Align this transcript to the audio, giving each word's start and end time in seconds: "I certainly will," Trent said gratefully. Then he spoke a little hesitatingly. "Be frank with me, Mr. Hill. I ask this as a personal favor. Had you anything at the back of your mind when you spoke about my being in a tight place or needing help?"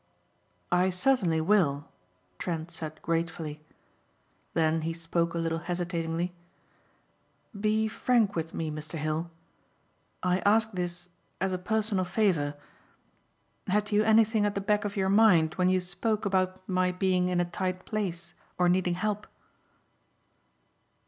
"I 0.71 0.89
certainly 0.89 1.41
will," 1.41 1.87
Trent 2.39 2.71
said 2.71 2.99
gratefully. 3.03 3.61
Then 4.55 4.81
he 4.81 4.93
spoke 4.93 5.35
a 5.35 5.37
little 5.37 5.59
hesitatingly. 5.59 6.33
"Be 7.59 7.87
frank 7.87 8.35
with 8.35 8.51
me, 8.51 8.71
Mr. 8.71 8.97
Hill. 8.97 9.29
I 10.23 10.39
ask 10.39 10.71
this 10.71 11.09
as 11.39 11.51
a 11.53 11.59
personal 11.59 12.03
favor. 12.03 12.55
Had 13.67 13.91
you 13.91 14.01
anything 14.01 14.43
at 14.43 14.55
the 14.55 14.59
back 14.61 14.85
of 14.85 14.95
your 14.97 15.07
mind 15.09 15.53
when 15.53 15.69
you 15.69 15.79
spoke 15.79 16.25
about 16.25 16.67
my 16.67 16.91
being 16.91 17.27
in 17.29 17.39
a 17.39 17.45
tight 17.45 17.85
place 17.85 18.33
or 18.57 18.67
needing 18.67 18.95
help?" 18.95 19.27